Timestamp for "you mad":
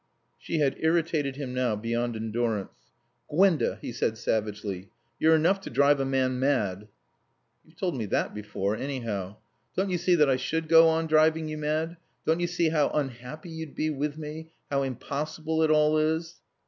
11.49-11.97